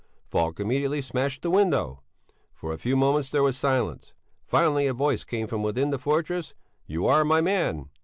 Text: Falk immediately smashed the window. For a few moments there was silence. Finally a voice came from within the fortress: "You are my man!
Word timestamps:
Falk 0.31 0.59
immediately 0.59 0.99
smashed 1.03 1.43
the 1.43 1.51
window. 1.51 2.01
For 2.55 2.73
a 2.73 2.79
few 2.79 2.97
moments 2.97 3.29
there 3.29 3.43
was 3.43 3.55
silence. 3.55 4.13
Finally 4.47 4.87
a 4.87 4.95
voice 4.95 5.23
came 5.23 5.45
from 5.45 5.61
within 5.61 5.91
the 5.91 5.99
fortress: 5.99 6.55
"You 6.87 7.05
are 7.05 7.23
my 7.23 7.39
man! 7.39 7.89